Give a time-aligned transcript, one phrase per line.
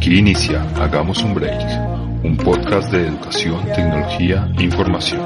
[0.00, 5.20] Aquí inicia Hagamos un Break, un podcast de educación, tecnología e información.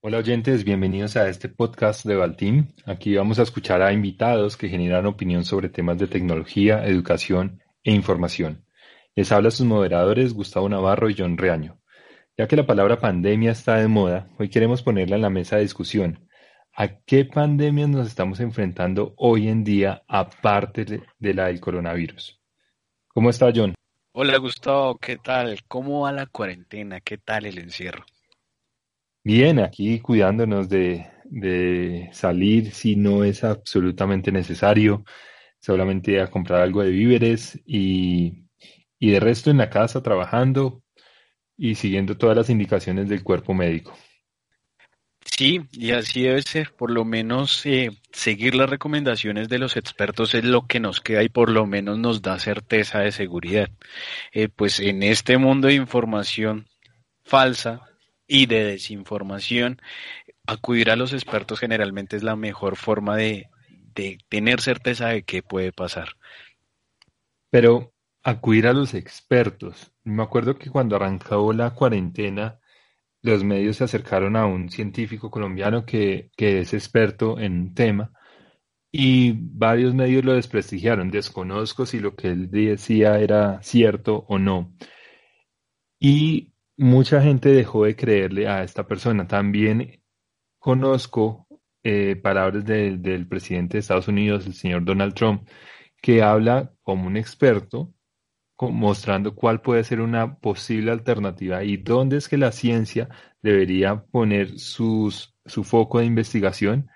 [0.00, 2.66] Hola oyentes, bienvenidos a este podcast de Baltim.
[2.86, 7.92] Aquí vamos a escuchar a invitados que generan opinión sobre temas de tecnología, educación e
[7.92, 8.64] información.
[9.14, 11.78] Les habla sus moderadores Gustavo Navarro y John Reaño.
[12.36, 15.62] Ya que la palabra pandemia está de moda, hoy queremos ponerla en la mesa de
[15.62, 16.27] discusión.
[16.80, 22.40] ¿A qué pandemias nos estamos enfrentando hoy en día aparte de la del coronavirus?
[23.08, 23.74] ¿Cómo está John?
[24.12, 25.58] Hola Gustavo, ¿qué tal?
[25.66, 27.00] ¿Cómo va la cuarentena?
[27.00, 28.04] ¿Qué tal el encierro?
[29.24, 35.04] Bien, aquí cuidándonos de, de salir si no es absolutamente necesario,
[35.58, 38.44] solamente a comprar algo de víveres y,
[39.00, 40.84] y de resto en la casa trabajando
[41.56, 43.94] y siguiendo todas las indicaciones del cuerpo médico.
[45.24, 46.72] Sí, y así debe ser.
[46.72, 51.22] Por lo menos eh, seguir las recomendaciones de los expertos es lo que nos queda
[51.22, 53.70] y por lo menos nos da certeza de seguridad.
[54.32, 56.66] Eh, pues en este mundo de información
[57.22, 57.82] falsa
[58.26, 59.80] y de desinformación,
[60.46, 63.48] acudir a los expertos generalmente es la mejor forma de,
[63.94, 66.16] de tener certeza de qué puede pasar.
[67.50, 69.92] Pero acudir a los expertos.
[70.04, 72.58] Me acuerdo que cuando arrancó la cuarentena,
[73.22, 78.12] los medios se acercaron a un científico colombiano que, es experto en un tema
[78.90, 81.10] y varios medios lo desprestigiaron.
[81.10, 84.74] Desconozco si lo que él decía era cierto o no.
[86.00, 89.26] Y mucha gente dejó de creerle a esta persona.
[89.26, 90.02] También
[90.58, 91.46] conozco
[91.82, 95.48] eh, palabras del presidente de Estados Unidos, el señor Donald Trump,
[96.00, 97.92] que habla como un experto
[98.60, 103.08] mostrando cuál puede ser una posible alternativa y dónde es que la ciencia
[103.42, 106.88] debería poner sus, su foco de investigación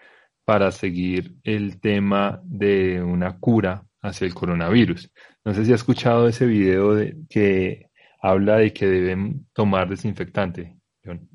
[0.44, 5.10] para seguir el tema de una cura hacia el coronavirus.
[5.44, 7.90] No sé si ha escuchado ese video de, que
[8.20, 10.76] habla de que deben tomar desinfectante.
[11.04, 11.28] John.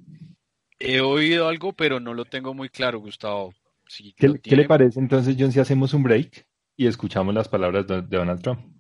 [0.80, 3.54] He oído algo, pero no lo tengo muy claro, Gustavo.
[3.88, 6.46] Si ¿Qué, ¿Qué, le parece entonces, John, si hacemos un break
[6.76, 8.77] y escuchamos las palabras de Donald Trump?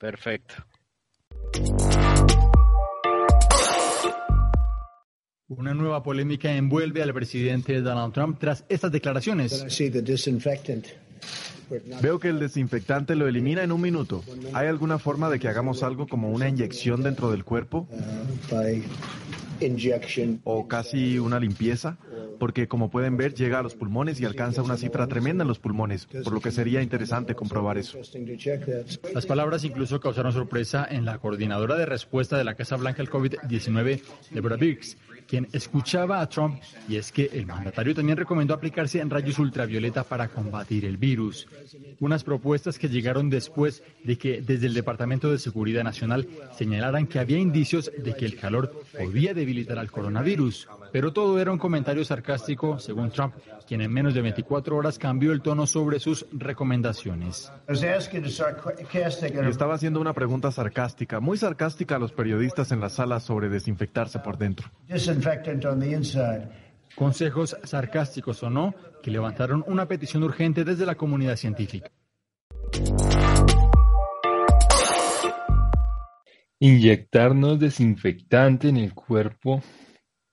[0.00, 0.54] Perfecto.
[5.48, 9.66] Una nueva polémica envuelve al presidente Donald Trump tras estas declaraciones.
[12.00, 14.24] Veo que el desinfectante lo elimina en un minuto.
[14.54, 17.86] ¿Hay alguna forma de que hagamos algo como una inyección dentro del cuerpo?
[20.44, 21.98] ¿O casi una limpieza?
[22.38, 25.58] Porque como pueden ver llega a los pulmones y alcanza una cifra tremenda en los
[25.58, 27.98] pulmones, por lo que sería interesante comprobar eso.
[29.14, 33.10] Las palabras incluso causaron sorpresa en la coordinadora de respuesta de la Casa Blanca al
[33.10, 34.96] COVID-19, Deborah Birx,
[35.30, 40.02] quien escuchaba a Trump, y es que el mandatario también recomendó aplicarse en rayos ultravioleta
[40.02, 41.46] para combatir el virus.
[42.00, 46.26] Unas propuestas que llegaron después de que desde el Departamento de Seguridad Nacional
[46.58, 50.66] señalaran que había indicios de que el calor podía debilitar al coronavirus.
[50.92, 53.34] Pero todo era un comentario sarcástico, según Trump,
[53.66, 57.52] quien en menos de 24 horas cambió el tono sobre sus recomendaciones.
[59.48, 64.18] Estaba haciendo una pregunta sarcástica, muy sarcástica a los periodistas en la sala sobre desinfectarse
[64.18, 64.68] por dentro.
[66.96, 71.88] Consejos sarcásticos o no, que levantaron una petición urgente desde la comunidad científica.
[76.58, 79.62] Inyectarnos desinfectante en el cuerpo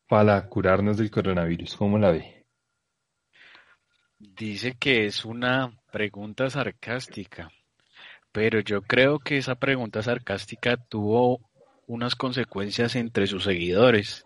[0.07, 1.75] para curarnos del coronavirus.
[1.75, 2.45] ¿Cómo la ve?
[4.19, 7.49] Dice que es una pregunta sarcástica,
[8.31, 11.39] pero yo creo que esa pregunta sarcástica tuvo
[11.85, 14.25] unas consecuencias entre sus seguidores.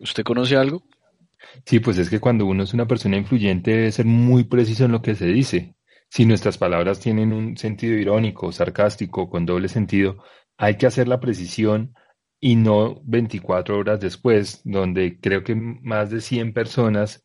[0.00, 0.82] ¿Usted conoce algo?
[1.64, 4.92] Sí, pues es que cuando uno es una persona influyente debe ser muy preciso en
[4.92, 5.74] lo que se dice.
[6.08, 10.22] Si nuestras palabras tienen un sentido irónico, sarcástico, con doble sentido,
[10.56, 11.94] hay que hacer la precisión
[12.46, 17.24] y no 24 horas después, donde creo que más de 100 personas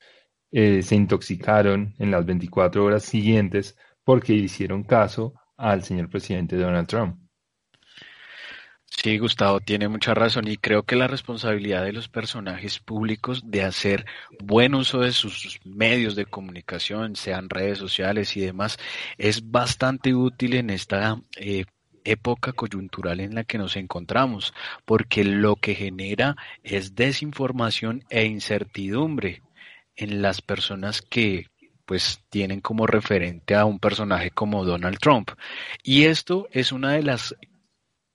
[0.51, 6.87] eh, se intoxicaron en las 24 horas siguientes porque hicieron caso al señor presidente Donald
[6.87, 7.19] Trump.
[8.87, 13.61] Sí, Gustavo tiene mucha razón y creo que la responsabilidad de los personajes públicos de
[13.61, 14.07] hacer
[14.39, 18.79] buen uso de sus medios de comunicación, sean redes sociales y demás,
[19.19, 21.65] es bastante útil en esta eh,
[22.03, 24.53] época coyuntural en la que nos encontramos,
[24.85, 29.41] porque lo que genera es desinformación e incertidumbre
[29.95, 31.47] en las personas que
[31.85, 35.31] pues tienen como referente a un personaje como Donald Trump.
[35.83, 37.35] Y esto es una de las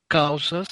[0.08, 0.66] causas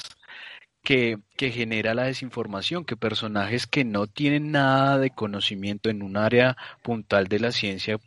[0.81, 6.17] que, que, genera la desinformación, que personajes que no tienen nada de conocimiento en un
[6.17, 7.99] área puntual de la ciencia,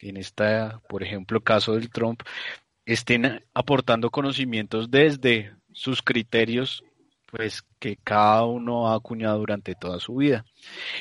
[0.00, 2.22] en esta, por ejemplo, caso del Trump,
[2.88, 6.82] estén aportando conocimientos desde sus criterios
[7.30, 10.46] pues que cada uno ha acuñado durante toda su vida.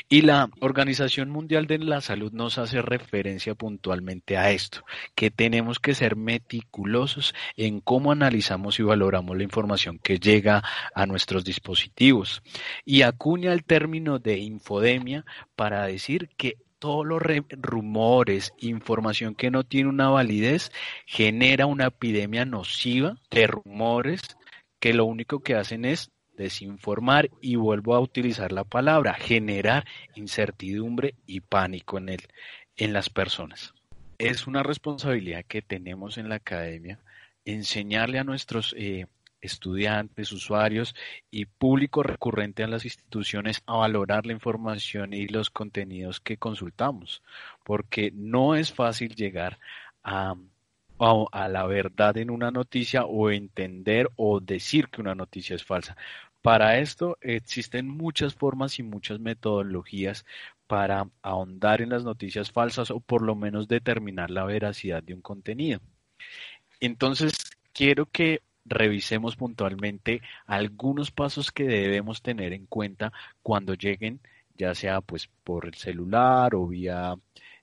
[0.10, 4.84] Y la Organización Mundial de la Salud nos hace referencia puntualmente a esto,
[5.16, 10.64] que tenemos que ser meticulosos en cómo analizamos y valoramos la información que llega
[10.94, 12.44] a nuestros dispositivos.
[12.84, 15.24] Y acuña el término de infodemia
[15.56, 20.72] para decir que todos los rumores, información que no tiene una validez,
[21.06, 24.22] genera una epidemia nociva de rumores
[24.80, 29.86] que lo único que hacen es desinformar y vuelvo a utilizar la palabra, generar
[30.16, 32.22] incertidumbre y pánico en, el,
[32.76, 33.74] en las personas.
[34.20, 37.00] Es una responsabilidad que tenemos en la academia
[37.46, 39.08] enseñarle a nuestros eh,
[39.42, 40.96] estudiantes, usuarios
[41.32, 47.22] y público recurrente a las instituciones a valorar la información y los contenidos que consultamos,
[47.64, 49.60] porque no es fácil llegar
[50.04, 50.36] a,
[51.00, 55.98] a, la verdad en una noticia o entender o decir que una noticia es falsa.
[56.42, 60.26] Para esto existen muchas formas y muchas metodologías
[60.68, 65.22] para ahondar en las noticias falsas o por lo menos determinar la veracidad de un
[65.22, 65.80] contenido.
[66.80, 67.34] Entonces,
[67.74, 73.12] quiero que revisemos puntualmente algunos pasos que debemos tener en cuenta
[73.42, 74.20] cuando lleguen,
[74.58, 77.16] ya sea pues por el celular o vía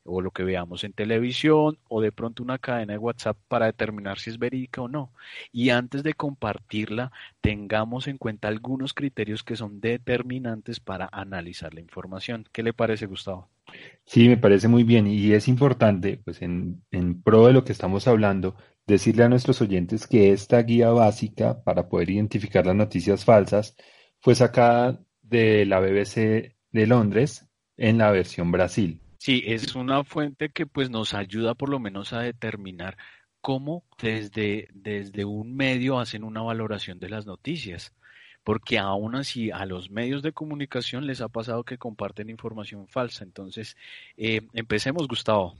[0.05, 4.19] o lo que veamos en televisión o de pronto una cadena de WhatsApp para determinar
[4.19, 5.12] si es verídica o no.
[5.51, 7.11] Y antes de compartirla,
[7.41, 12.47] tengamos en cuenta algunos criterios que son determinantes para analizar la información.
[12.53, 13.49] ¿Qué le parece, Gustavo?
[14.05, 17.73] Sí, me parece muy bien y es importante, pues en, en pro de lo que
[17.73, 18.55] estamos hablando,
[18.87, 23.77] decirle a nuestros oyentes que esta guía básica para poder identificar las noticias falsas
[24.21, 29.01] fue sacada de la BBC de Londres en la versión Brasil.
[29.19, 32.97] Sí, es una fuente que pues nos ayuda por lo menos a determinar
[33.41, 37.95] cómo desde, desde un medio hacen una valoración de las noticias,
[38.43, 43.25] porque aún así a los medios de comunicación les ha pasado que comparten información falsa.
[43.25, 43.77] Entonces,
[44.17, 45.55] eh, empecemos, Gustavo.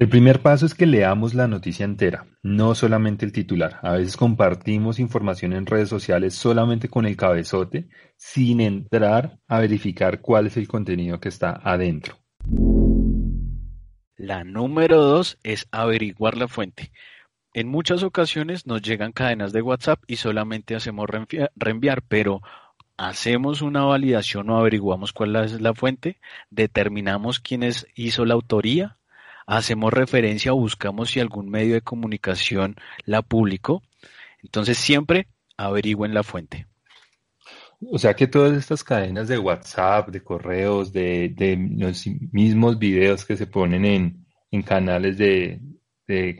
[0.00, 3.80] El primer paso es que leamos la noticia entera, no solamente el titular.
[3.82, 7.86] A veces compartimos información en redes sociales solamente con el cabezote,
[8.16, 12.16] sin entrar a verificar cuál es el contenido que está adentro.
[14.16, 16.92] La número dos es averiguar la fuente.
[17.52, 21.10] En muchas ocasiones nos llegan cadenas de WhatsApp y solamente hacemos
[21.54, 22.40] reenviar, pero
[22.96, 28.96] hacemos una validación o averiguamos cuál es la fuente, determinamos quién hizo la autoría,
[29.56, 33.82] hacemos referencia o buscamos si algún medio de comunicación la publicó.
[34.44, 35.26] Entonces siempre
[35.56, 36.68] averigüen la fuente.
[37.90, 41.34] O sea que todas estas cadenas de WhatsApp, de correos, de,
[41.76, 43.84] los mismos videos que se ponen
[44.52, 45.60] en, canales de,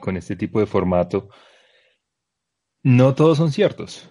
[0.01, 1.31] con este tipo de formato,
[2.85, 4.09] no todos son ciertos.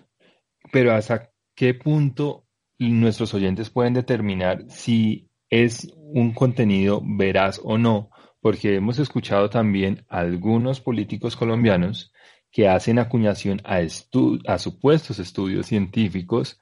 [0.74, 2.46] Pero hasta qué punto
[2.78, 8.09] nuestros oyentes pueden determinar si es un contenido veraz o no
[8.42, 12.14] porque hemos escuchado también a algunos políticos colombianos
[12.52, 16.60] que hacen acuñación a, supuestos estudios científicos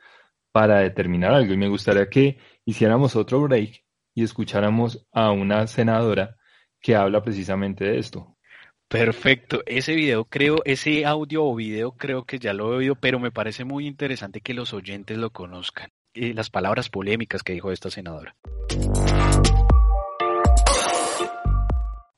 [0.51, 1.53] para determinar algo.
[1.53, 6.37] Y me gustaría que hiciéramos otro break y escucháramos a una senadora
[6.81, 8.35] que habla precisamente de esto.
[8.87, 13.19] Perfecto, ese video creo, ese audio o video creo que ya lo he oído, pero
[13.19, 15.89] me parece muy interesante que los oyentes lo conozcan.
[16.13, 18.35] Y las palabras polémicas que dijo esta senadora.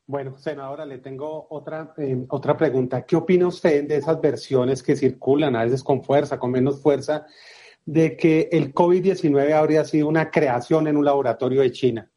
[0.09, 3.05] Bueno, senadora, le tengo otra, eh, otra pregunta.
[3.05, 7.27] ¿Qué opina usted de esas versiones que circulan, a veces con fuerza, con menos fuerza,
[7.85, 12.09] de que el COVID-19 habría sido una creación en un laboratorio de China?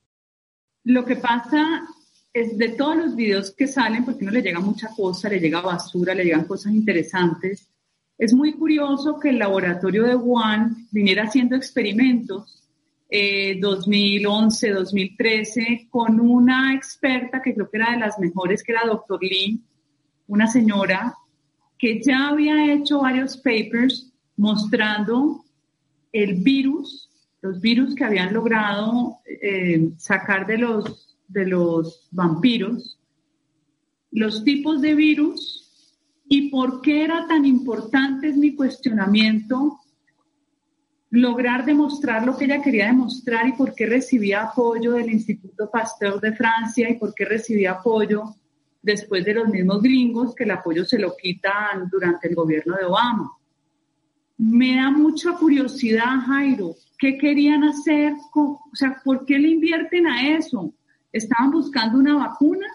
[0.84, 1.82] Lo que pasa
[2.32, 5.60] es de todos los videos que salen, porque no le llega mucha cosa, le llega
[5.60, 7.68] basura, le llegan cosas interesantes.
[8.16, 12.61] Es muy curioso que el laboratorio de Wuhan viniera haciendo experimentos
[13.60, 18.86] 2011, eh, 2013, con una experta que creo que era de las mejores, que era
[18.86, 19.60] doctor Lee,
[20.28, 21.14] una señora
[21.78, 25.44] que ya había hecho varios papers mostrando
[26.12, 32.98] el virus, los virus que habían logrado eh, sacar de los, de los vampiros,
[34.10, 39.80] los tipos de virus y por qué era tan importante, es mi cuestionamiento,
[41.12, 46.18] lograr demostrar lo que ella quería demostrar y por qué recibía apoyo del Instituto Pasteur
[46.18, 48.34] de Francia y por qué recibía apoyo
[48.80, 52.86] después de los mismos gringos que el apoyo se lo quitan durante el gobierno de
[52.86, 53.30] Obama.
[54.38, 58.14] Me da mucha curiosidad, Jairo, ¿qué querían hacer?
[58.34, 60.72] o sea, ¿por qué le invierten a eso?
[61.12, 62.66] ¿Estaban buscando una vacuna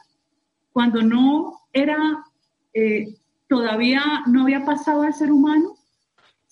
[0.72, 2.24] cuando no era,
[2.72, 3.16] eh,
[3.50, 5.77] todavía no había pasado al ser humano?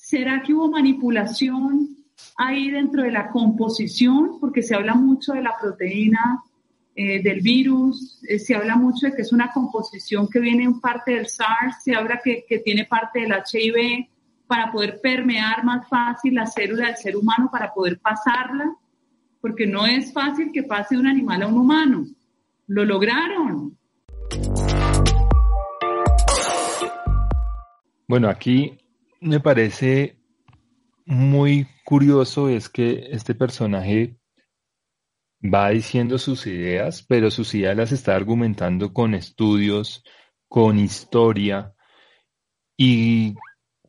[0.05, 1.89] ¿Será que hubo manipulación
[2.37, 4.39] ahí dentro de la composición?
[4.39, 6.43] Porque se habla mucho de la proteína
[6.95, 10.79] eh, del virus, eh, se habla mucho de que es una composición que viene en
[10.79, 14.07] parte del SARS, se habla que, que tiene parte del HIV
[14.45, 18.75] para poder permear más fácil la célula del ser humano, para poder pasarla,
[19.41, 22.05] porque no es fácil que pase de un animal a un humano.
[22.67, 23.75] Lo lograron.
[28.07, 28.77] Bueno, aquí
[29.25, 30.19] me parece
[31.05, 34.17] muy curioso es que este personaje
[35.41, 40.03] va diciendo sus ideas, pero sus ideas las está argumentando con estudios,
[40.47, 41.73] con historia,
[42.77, 43.35] y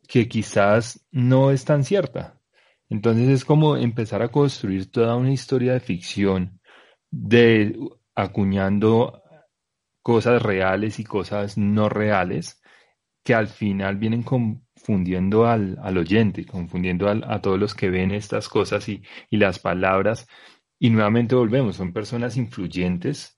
[0.07, 2.41] que quizás no es tan cierta.
[2.89, 6.59] Entonces es como empezar a construir toda una historia de ficción,
[7.11, 7.77] de
[8.15, 9.21] acuñando
[10.01, 12.59] cosas reales y cosas no reales,
[13.23, 14.23] que al final vienen
[14.77, 20.27] confundiendo al, oyente, confundiendo a todos los que ven estas cosas y, las palabras.
[20.79, 23.37] Y nuevamente volvemos, son personas influyentes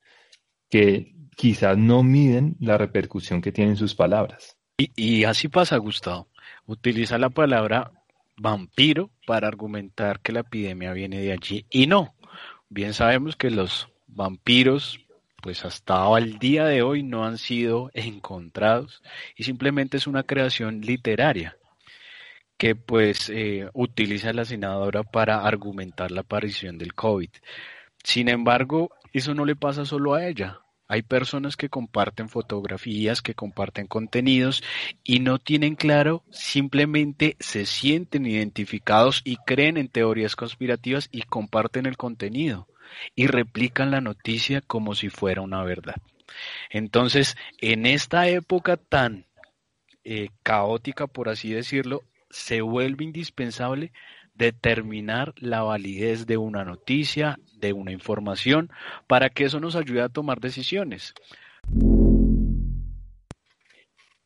[0.69, 4.57] que quizás no miden la repercusión que tienen sus palabras.
[4.77, 6.27] Y, y así pasa, Gustavo.
[6.65, 7.91] Utiliza la palabra
[8.37, 11.65] vampiro para argumentar que la epidemia viene de allí.
[11.69, 12.13] Y no,
[12.67, 14.99] bien sabemos que los vampiros
[15.41, 19.01] pues hasta el día de hoy no han sido encontrados
[19.35, 21.57] y simplemente es una creación literaria
[22.57, 27.29] que pues eh, utiliza la senadora para argumentar la aparición del COVID.
[28.03, 30.59] Sin embargo, eso no le pasa solo a ella.
[30.89, 34.61] Hay personas que comparten fotografías, que comparten contenidos
[35.03, 41.85] y no tienen claro, simplemente se sienten identificados y creen en teorías conspirativas y comparten
[41.85, 42.67] el contenido
[43.15, 45.95] y replican la noticia como si fuera una verdad.
[46.69, 49.25] Entonces, en esta época tan
[50.03, 53.91] eh, caótica, por así decirlo, se vuelve indispensable
[54.35, 58.71] determinar la validez de una noticia, de una información,
[59.07, 61.13] para que eso nos ayude a tomar decisiones.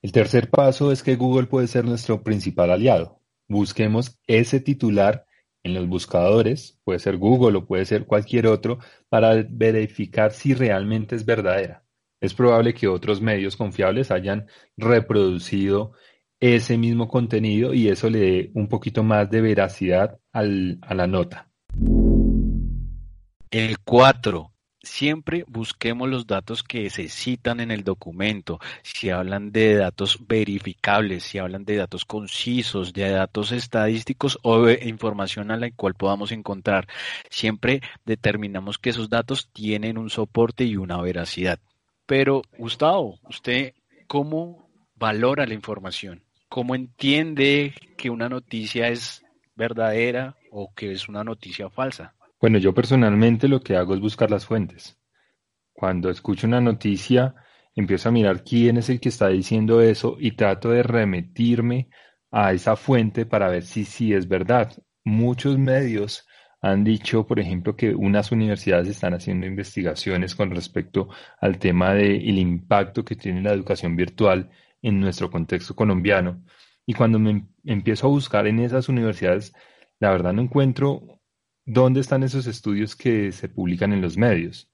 [0.01, 3.19] El tercer paso es que Google puede ser nuestro principal aliado.
[3.47, 5.25] Busquemos ese titular
[5.63, 8.79] en los buscadores, puede ser Google o puede ser cualquier otro,
[9.09, 11.83] para verificar si realmente es verdadera.
[12.21, 15.93] Es probable que otros medios confiables hayan reproducido
[16.39, 21.49] ese mismo contenido y eso le dé un poquito más de veracidad a la nota.
[23.49, 24.52] El 4
[24.83, 28.59] siempre busquemos los datos que se citan en el documento.
[28.83, 34.87] Si hablan de datos verificables, si hablan de datos concisos, de datos estadísticos o de
[34.87, 36.87] información a la cual podamos encontrar,
[37.29, 41.59] siempre determinamos que esos datos tienen un soporte y una veracidad.
[42.05, 43.73] Pero, Gustavo, ¿usted
[44.07, 46.23] cómo valora la información?
[46.49, 49.23] ¿Cómo entiende que una noticia es
[49.55, 52.13] verdadera o que es una noticia falsa?
[52.43, 54.99] Bueno, yo personalmente lo que hago es buscar las fuentes.
[55.71, 57.35] Cuando escucho una noticia,
[57.73, 61.87] empiezo a mirar quién es el que está diciendo eso y trato de remitirme
[62.31, 64.73] a esa fuente para ver si sí es verdad.
[65.05, 66.27] Muchos medios
[66.59, 71.07] han dicho, por ejemplo, que unas universidades están haciendo investigaciones con respecto
[71.39, 74.49] al tema del impacto que tiene la educación virtual
[74.81, 76.43] en nuestro contexto colombiano.
[76.85, 79.55] Y cuando me empiezo a buscar en esas universidades,
[79.97, 81.21] la verdad no encuentro
[81.65, 84.69] ¿Dónde están esos estudios que se publican en los medios?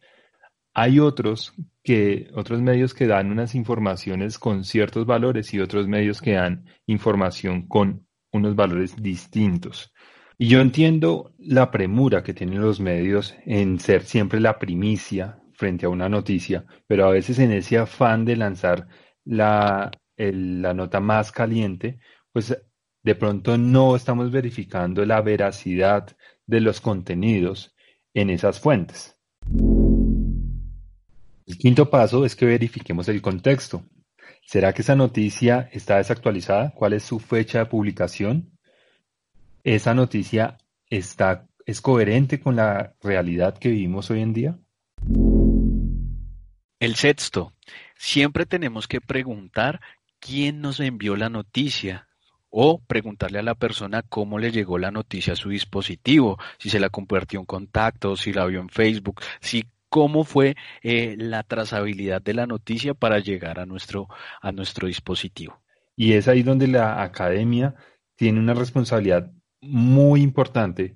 [0.73, 1.53] Hay otros
[1.83, 6.65] que, otros medios que dan unas informaciones con ciertos valores y otros medios que dan
[6.87, 9.93] información con unos valores distintos.
[10.37, 15.85] Y yo entiendo la premura que tienen los medios en ser siempre la primicia frente
[15.85, 18.87] a una noticia, pero a veces en ese afán de lanzar
[19.25, 21.99] la, la nota más caliente,
[22.31, 22.57] pues
[23.03, 26.15] de pronto no estamos verificando la veracidad
[26.49, 27.75] de los contenidos
[28.13, 29.15] en esas fuentes.
[31.45, 33.85] El quinto paso es que verifiquemos el contexto.
[34.45, 36.71] ¿Será que esa noticia está desactualizada?
[36.71, 38.57] ¿Cuál es su fecha de publicación?
[39.63, 40.57] ¿Esa noticia
[40.89, 44.59] está, es coherente con la realidad que vivimos hoy en día?
[46.79, 47.53] El sexto,
[47.95, 49.81] siempre tenemos que preguntar
[50.19, 52.08] quién nos envió la noticia
[52.49, 56.79] o preguntarle a la persona cómo le llegó la noticia a su dispositivo, si se
[56.79, 62.21] la compartió un contacto, si la vio en Facebook, si cómo fue eh, la trazabilidad
[62.21, 64.07] de la noticia para llegar a nuestro,
[64.41, 65.61] a nuestro dispositivo.
[65.95, 67.75] Y es ahí donde la academia
[68.15, 70.95] tiene una responsabilidad muy importante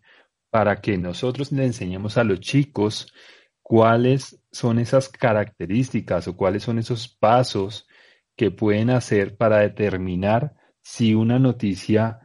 [0.50, 3.14] para que nosotros le enseñemos a los chicos
[3.62, 7.88] cuáles son esas características o cuáles son esos pasos
[8.36, 12.20] que pueden hacer para determinar si una noticia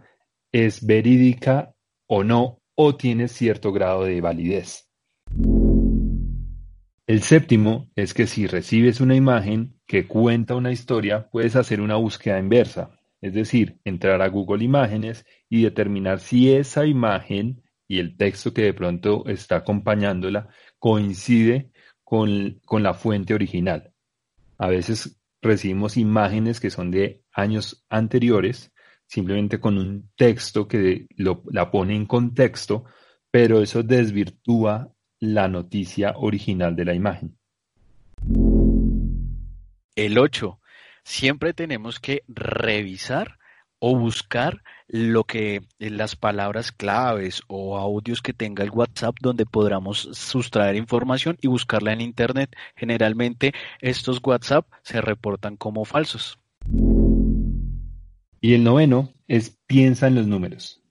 [0.52, 1.74] es verídica
[2.06, 4.88] o no o tiene cierto grado de validez.
[7.06, 11.96] El séptimo es que si recibes una imagen que cuenta una historia, puedes hacer una
[11.96, 12.90] búsqueda inversa,
[13.22, 18.62] es decir, entrar a Google Imágenes y determinar si esa imagen y el texto que
[18.62, 20.48] de pronto está acompañándola
[20.78, 21.70] coincide
[22.04, 23.94] con, con la fuente original.
[24.58, 28.72] A veces recibimos imágenes que son de años anteriores,
[29.06, 32.84] simplemente con un texto que lo, la pone en contexto,
[33.30, 37.38] pero eso desvirtúa la noticia original de la imagen.
[39.94, 40.60] El 8.
[41.04, 43.38] Siempre tenemos que revisar
[43.80, 50.08] o buscar lo que las palabras claves o audios que tenga el WhatsApp donde podamos
[50.12, 52.56] sustraer información y buscarla en Internet.
[52.76, 56.38] Generalmente estos WhatsApp se reportan como falsos.
[58.40, 60.82] Y el noveno es piensa en los números.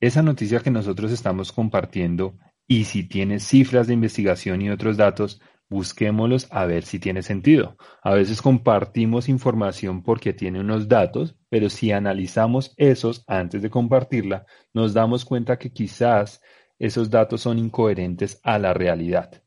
[0.00, 5.40] Esa noticia que nosotros estamos compartiendo y si tiene cifras de investigación y otros datos,
[5.68, 7.76] busquémoslos a ver si tiene sentido.
[8.02, 14.46] A veces compartimos información porque tiene unos datos, pero si analizamos esos antes de compartirla,
[14.72, 16.42] nos damos cuenta que quizás
[16.78, 19.42] esos datos son incoherentes a la realidad.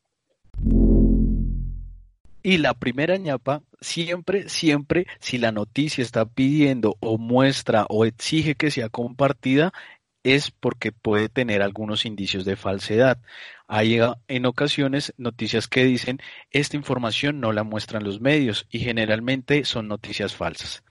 [2.48, 8.54] Y la primera ñapa, siempre, siempre, si la noticia está pidiendo o muestra o exige
[8.54, 9.74] que sea compartida,
[10.22, 13.18] es porque puede tener algunos indicios de falsedad.
[13.66, 18.78] Hay ah, en ocasiones noticias que dicen esta información no la muestran los medios y
[18.78, 20.82] generalmente son noticias falsas.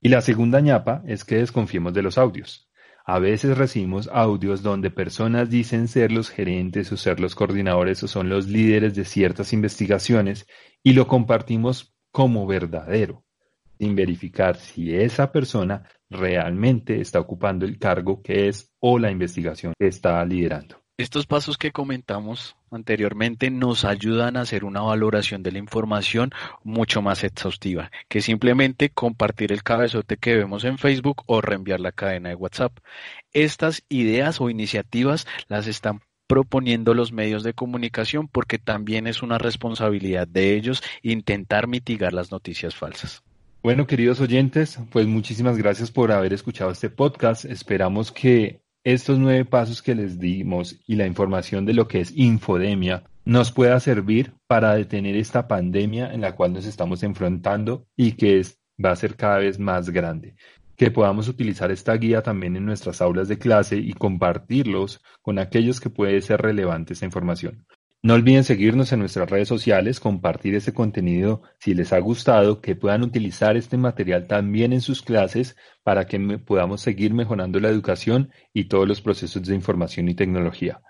[0.00, 2.68] Y la segunda ñapa es que desconfiemos de los audios.
[3.12, 8.06] A veces recibimos audios donde personas dicen ser los gerentes o ser los coordinadores o
[8.06, 10.46] son los líderes de ciertas investigaciones
[10.84, 13.24] y lo compartimos como verdadero,
[13.80, 19.72] sin verificar si esa persona realmente está ocupando el cargo que es o la investigación
[19.76, 20.80] que está liderando.
[20.96, 26.30] Estos pasos que comentamos anteriormente nos ayudan a hacer una valoración de la información
[26.62, 31.92] mucho más exhaustiva que simplemente compartir el cabezote que vemos en Facebook o reenviar la
[31.92, 32.78] cadena de WhatsApp.
[33.32, 39.38] Estas ideas o iniciativas las están proponiendo los medios de comunicación porque también es una
[39.38, 43.22] responsabilidad de ellos intentar mitigar las noticias falsas.
[43.62, 47.44] Bueno, queridos oyentes, pues muchísimas gracias por haber escuchado este podcast.
[47.44, 52.16] Esperamos que estos nueve pasos que les dimos y la información de lo que es
[52.16, 58.12] infodemia nos pueda servir para detener esta pandemia en la cual nos estamos enfrentando y
[58.12, 58.42] que
[58.82, 60.34] va a ser cada vez más grande.
[60.76, 65.78] Que podamos utilizar esta guía también en nuestras aulas de clase y compartirlos con aquellos
[65.78, 67.66] que puede ser relevante esa información.
[68.02, 72.74] No olviden seguirnos en nuestras redes sociales, compartir este contenido si les ha gustado, que
[72.74, 78.30] puedan utilizar este material también en sus clases para que podamos seguir mejorando la educación
[78.54, 80.80] y todos los procesos de información y tecnología.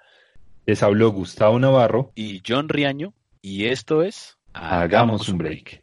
[0.67, 5.83] Les habló Gustavo Navarro y John Riaño y esto es Hagamos un break.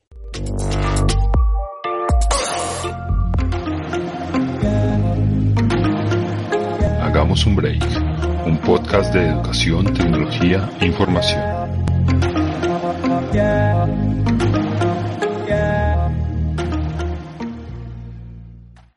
[7.01, 8.06] Hagamos un break
[8.47, 11.56] un podcast de educación, tecnología e información.